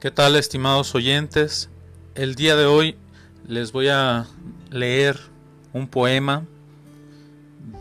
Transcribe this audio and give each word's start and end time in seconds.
¿Qué 0.00 0.10
tal 0.10 0.34
estimados 0.36 0.94
oyentes? 0.94 1.68
El 2.14 2.34
día 2.34 2.56
de 2.56 2.64
hoy 2.64 2.96
les 3.46 3.70
voy 3.70 3.88
a 3.88 4.24
leer 4.70 5.20
un 5.74 5.88
poema 5.88 6.46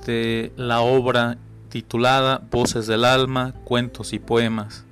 de 0.06 0.52
la 0.58 0.82
obra 0.82 1.38
titulada 1.70 2.42
Voces 2.52 2.88
del 2.88 3.06
Alma, 3.06 3.54
Cuentos 3.64 4.12
y 4.12 4.20
Poemas, 4.20 4.84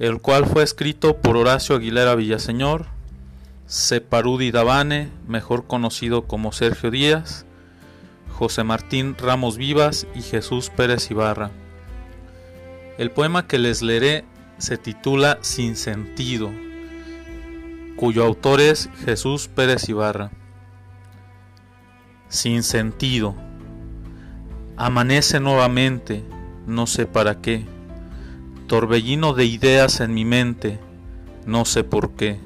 el 0.00 0.20
cual 0.20 0.46
fue 0.46 0.64
escrito 0.64 1.18
por 1.18 1.36
Horacio 1.36 1.76
Aguilera 1.76 2.16
Villaseñor, 2.16 2.86
Separudi 3.66 4.50
Davane, 4.50 5.10
mejor 5.28 5.68
conocido 5.68 6.26
como 6.26 6.50
Sergio 6.50 6.90
Díaz, 6.90 7.46
José 8.32 8.64
Martín 8.64 9.14
Ramos 9.16 9.56
Vivas 9.56 10.08
y 10.16 10.22
Jesús 10.22 10.70
Pérez 10.70 11.08
Ibarra. 11.12 11.52
El 12.98 13.12
poema 13.12 13.46
que 13.46 13.60
les 13.60 13.80
leeré 13.80 14.24
se 14.60 14.76
titula 14.76 15.38
Sin 15.40 15.74
sentido, 15.74 16.50
cuyo 17.96 18.24
autor 18.24 18.60
es 18.60 18.90
Jesús 19.04 19.48
Pérez 19.48 19.88
Ibarra. 19.88 20.30
Sin 22.28 22.62
sentido. 22.62 23.34
Amanece 24.76 25.40
nuevamente, 25.40 26.24
no 26.66 26.86
sé 26.86 27.06
para 27.06 27.40
qué. 27.40 27.64
Torbellino 28.66 29.32
de 29.32 29.46
ideas 29.46 30.00
en 30.00 30.14
mi 30.14 30.24
mente, 30.24 30.78
no 31.46 31.64
sé 31.64 31.82
por 31.82 32.12
qué. 32.12 32.38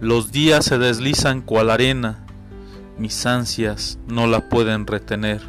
Los 0.00 0.32
días 0.32 0.64
se 0.64 0.78
deslizan 0.78 1.42
cual 1.42 1.70
arena, 1.70 2.24
mis 2.98 3.26
ansias 3.26 3.98
no 4.06 4.26
la 4.28 4.48
pueden 4.48 4.86
retener. 4.86 5.42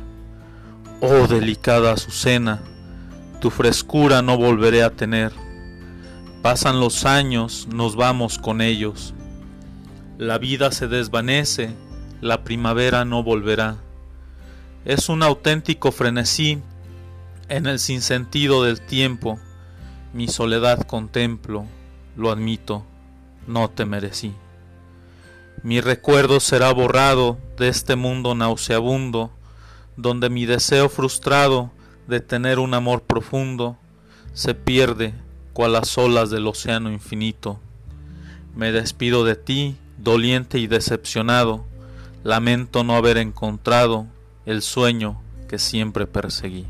Oh 1.02 1.28
delicada 1.28 1.94
Azucena, 1.94 2.62
tu 3.40 3.50
frescura 3.50 4.22
no 4.22 4.38
volveré 4.38 4.84
a 4.84 4.90
tener 4.90 5.32
Pasan 6.42 6.80
los 6.80 7.06
años, 7.06 7.68
nos 7.72 7.96
vamos 7.96 8.40
con 8.40 8.62
ellos. 8.62 9.14
La 10.18 10.40
vida 10.40 10.72
se 10.72 10.88
desvanece, 10.88 11.76
la 12.20 12.44
primavera 12.44 13.06
no 13.06 13.22
volverá. 13.22 13.78
Es 14.84 15.08
un 15.08 15.22
auténtico 15.22 15.92
frenesí 15.92 16.60
en 17.48 17.68
el 17.68 17.78
sinsentido 17.78 18.64
del 18.64 18.82
tiempo. 18.82 19.40
Mi 20.14 20.28
soledad 20.28 20.82
contemplo, 20.82 21.68
lo 22.18 22.32
admito, 22.32 22.88
no 23.46 23.70
te 23.70 23.86
merecí. 23.86 24.34
Mi 25.62 25.80
recuerdo 25.80 26.40
será 26.40 26.74
borrado 26.74 27.38
de 27.56 27.68
este 27.68 27.96
mundo 27.96 28.34
nauseabundo, 28.34 29.30
donde 29.96 30.32
mi 30.32 30.48
deseo 30.48 30.90
frustrado 30.90 31.70
de 32.08 32.20
tener 32.20 32.58
un 32.58 32.74
amor 32.74 33.04
profundo 33.04 33.78
se 34.34 34.56
pierde 34.56 35.14
cual 35.54 35.74
las 35.74 35.98
olas 35.98 36.30
del 36.30 36.48
océano 36.48 36.92
infinito. 36.92 37.60
Me 38.56 38.72
despido 38.72 39.24
de 39.24 39.36
ti, 39.36 39.78
doliente 39.98 40.60
y 40.60 40.68
decepcionado, 40.68 41.66
lamento 42.24 42.84
no 42.84 42.96
haber 42.96 43.18
encontrado 43.18 44.08
el 44.46 44.62
sueño 44.62 45.22
que 45.48 45.60
siempre 45.60 46.08
perseguí. 46.08 46.66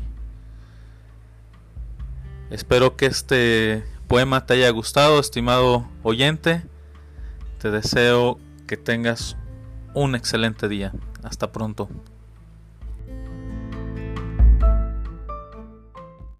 Espero 2.50 2.96
que 2.96 3.06
este 3.06 3.84
poema 4.08 4.44
te 4.44 4.54
haya 4.54 4.70
gustado, 4.70 5.18
estimado 5.18 5.88
oyente. 6.02 6.62
Te 7.58 7.70
deseo 7.70 8.38
que 8.66 8.76
tengas 8.76 9.36
un 9.94 10.14
excelente 10.14 10.68
día. 10.68 10.92
Hasta 11.22 11.50
pronto. 11.50 11.88